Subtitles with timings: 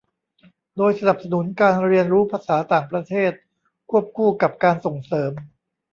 [0.77, 3.31] โดยสนับสนุนการเรียนรู้ภาษาต่างประเทศ
[3.89, 5.31] ควบคู่กับการส่งเสริม